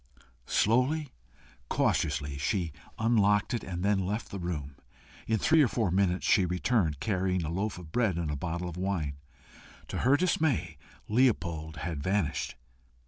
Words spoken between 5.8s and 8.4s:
minutes she returned, carrying a loaf of bread and a